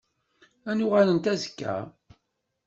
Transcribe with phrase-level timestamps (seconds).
[0.69, 1.75] Ad n-uɣalent azekka?